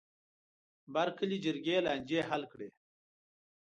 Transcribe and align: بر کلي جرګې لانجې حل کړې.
بر 0.93 1.07
کلي 1.17 1.37
جرګې 1.45 1.77
لانجې 1.85 2.19
حل 2.29 2.43
کړې. 2.51 2.69